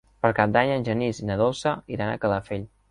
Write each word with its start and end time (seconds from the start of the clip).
Per 0.25 0.29
Cap 0.39 0.55
d'Any 0.55 0.71
en 0.77 0.87
Genís 0.89 1.21
i 1.25 1.31
na 1.31 1.39
Dolça 1.43 1.77
iran 1.99 2.15
a 2.17 2.21
Calafell. 2.27 2.69